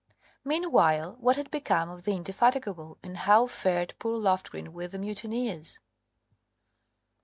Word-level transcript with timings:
Meanwhile 0.43 1.15
what 1.19 1.35
had 1.35 1.51
become 1.51 1.91
of 1.91 2.05
the 2.05 2.15
Indefatigable, 2.15 2.97
and 3.03 3.15
how 3.15 3.45
fared 3.45 3.93
poor 3.99 4.17
Loftgreen 4.17 4.69
with 4.73 4.93
the 4.93 4.97
mutineers? 4.97 5.77